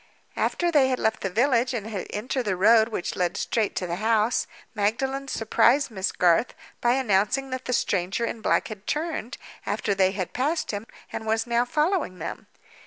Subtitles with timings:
[0.35, 3.85] After they had left the village, and had entered the road which led straight to
[3.85, 9.37] the house, Magdalen surprised Miss Garth by announcing that the stranger in black had turned,
[9.63, 12.47] after they had passed him, and was now following them.